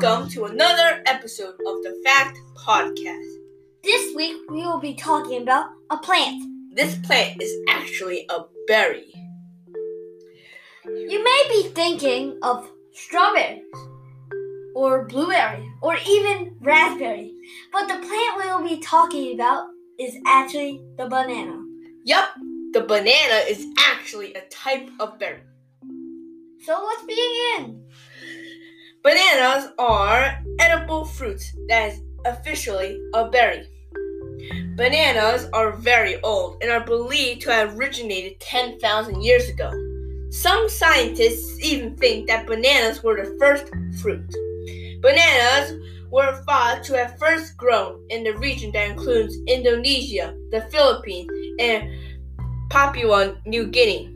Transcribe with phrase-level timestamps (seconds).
[0.00, 3.34] Welcome to another episode of the Fact Podcast.
[3.82, 6.40] This week we will be talking about a plant.
[6.72, 9.12] This plant is actually a berry.
[10.84, 13.64] You may be thinking of strawberries,
[14.76, 17.34] or blueberry, or even raspberry,
[17.72, 19.66] but the plant we will be talking about
[19.98, 21.60] is actually the banana.
[22.04, 22.28] Yup,
[22.72, 25.40] the banana is actually a type of berry.
[26.60, 27.82] So let's begin.
[29.48, 33.66] Bananas are edible fruits that is officially a berry.
[34.76, 39.70] Bananas are very old and are believed to have originated 10,000 years ago.
[40.30, 44.30] Some scientists even think that bananas were the first fruit.
[45.00, 51.30] Bananas were thought to have first grown in the region that includes Indonesia, the Philippines,
[51.58, 51.88] and
[52.68, 54.14] Papua New Guinea.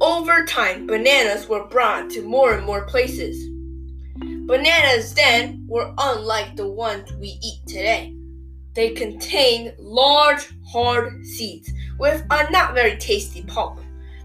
[0.00, 3.53] Over time, bananas were brought to more and more places.
[4.46, 8.14] Bananas then were unlike the ones we eat today.
[8.74, 13.80] They contained large, hard seeds with a not very tasty pulp.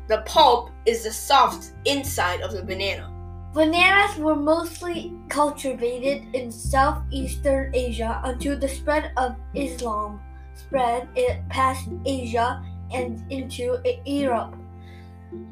[0.10, 3.10] The pulp is the soft inside of the banana.
[3.54, 10.20] Bananas were mostly cultivated in southeastern Asia until the spread of Islam
[10.54, 14.56] spread it past Asia and into Europe.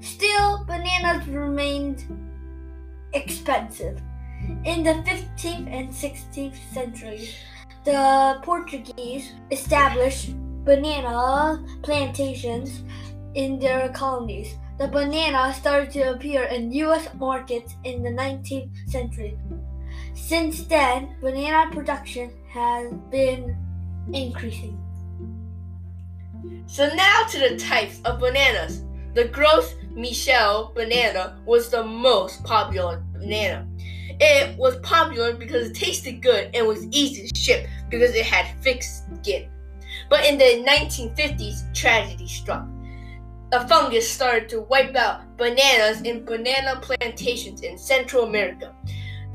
[0.01, 2.03] Still, bananas remained
[3.13, 4.01] expensive.
[4.63, 7.35] In the 15th and 16th centuries,
[7.83, 10.35] the Portuguese established
[10.65, 12.83] banana plantations
[13.33, 14.55] in their colonies.
[14.77, 19.37] The banana started to appear in US markets in the 19th century.
[20.13, 23.55] Since then, banana production has been
[24.11, 24.77] increasing.
[26.65, 28.83] So now to the types of bananas.
[29.13, 33.67] The Gros Michel banana was the most popular banana.
[34.19, 38.59] It was popular because it tasted good and was easy to ship because it had
[38.61, 39.49] thick skin.
[40.09, 42.65] But in the 1950s, tragedy struck.
[43.53, 48.75] A fungus started to wipe out bananas in banana plantations in Central America.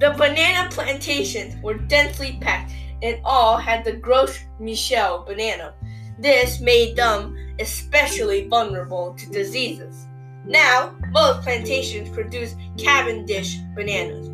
[0.01, 2.73] The banana plantations were densely packed
[3.03, 5.75] and all had the Gros Michel banana.
[6.19, 10.07] This made them especially vulnerable to diseases.
[10.45, 14.29] Now, most plantations produce Cavendish bananas.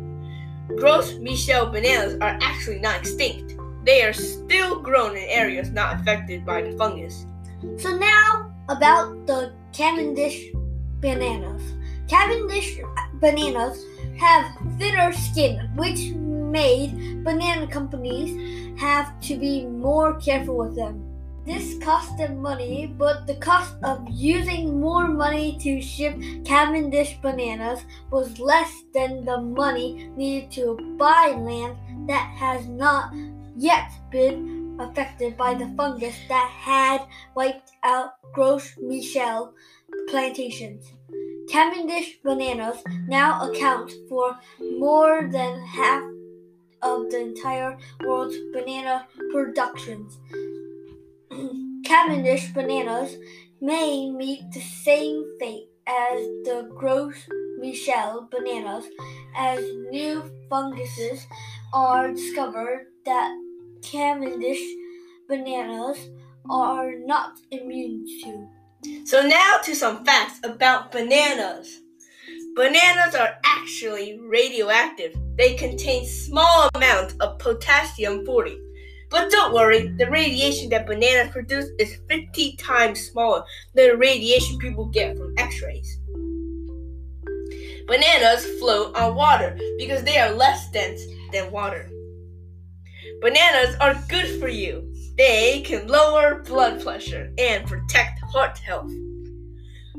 [0.77, 3.55] Gros Michel bananas are actually not extinct.
[3.85, 7.25] They are still grown in areas not affected by the fungus.
[7.77, 10.51] So now about the Cavendish
[11.01, 11.61] bananas.
[12.07, 12.79] Cavendish
[13.15, 13.83] bananas
[14.17, 21.08] have thinner skin, which made banana companies have to be more careful with them.
[21.49, 26.13] This cost them money, but the cost of using more money to ship
[26.45, 31.75] Cavendish bananas was less than the money needed to buy land
[32.07, 33.11] that has not
[33.57, 37.01] yet been affected by the fungus that had
[37.33, 39.51] wiped out Gros Michel
[40.07, 40.93] plantations.
[41.49, 44.37] Cavendish bananas now account for
[44.77, 46.03] more than half
[46.83, 50.19] of the entire world's banana productions.
[51.89, 53.17] Cavendish bananas
[53.61, 57.15] may meet the same fate as the Gros
[57.57, 58.85] Michel bananas
[59.35, 61.25] as new funguses
[61.73, 63.31] are discovered that
[63.81, 64.61] Cavendish
[65.27, 65.97] bananas
[66.47, 68.47] are not immune to.
[69.07, 71.81] So, now to some facts about bananas.
[72.55, 75.15] Bananas are actually radioactive.
[75.39, 78.68] They contain small amounts of potassium 40.
[79.09, 83.43] But don't worry, the radiation that bananas produce is 50 times smaller
[83.73, 85.99] than the radiation people get from x rays.
[87.87, 91.89] Bananas float on water because they are less dense than water.
[93.21, 94.93] Bananas are good for you.
[95.17, 98.91] They can lower blood pressure and protect heart health.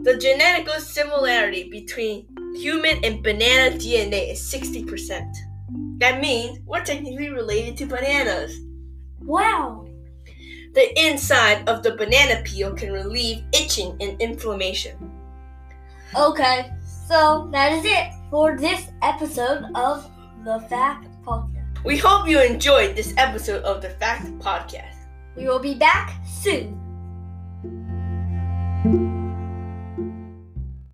[0.02, 5.30] The genetic similarity between human and banana DNA is 60%.
[5.98, 8.58] That means we're technically related to bananas.
[9.24, 9.86] Wow!
[10.72, 15.10] The inside of the banana peel can relieve itching and inflammation.
[16.16, 20.10] Okay, so that is it for this episode of
[20.44, 21.84] the Fact Podcast.
[21.84, 25.06] We hope you enjoyed this episode of the Fact Podcast.
[25.36, 26.78] We will be back soon.